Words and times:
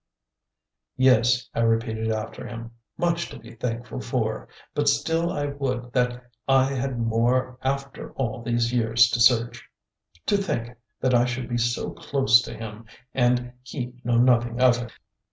"Yes," 0.97 1.47
I 1.53 1.59
repeated 1.59 2.09
after 2.11 2.47
him, 2.47 2.71
"much 2.97 3.29
to 3.29 3.37
be 3.37 3.53
thankful 3.53 4.01
for, 4.01 4.47
but 4.73 4.89
still 4.89 5.31
I 5.31 5.45
would 5.45 5.93
that 5.93 6.25
I 6.47 6.73
had 6.73 6.97
more 6.97 7.59
after 7.61 8.11
all 8.13 8.41
these 8.41 8.73
years 8.73 9.11
to 9.11 9.19
search. 9.19 9.63
To 10.25 10.37
think 10.37 10.75
that 11.01 11.13
I 11.13 11.25
should 11.25 11.47
be 11.47 11.59
so 11.59 11.91
close 11.91 12.41
to 12.41 12.55
him 12.55 12.85
and 13.13 13.53
he 13.61 13.93
know 14.03 14.17
nothing 14.17 14.59
of 14.59 14.81
it." 14.81 14.91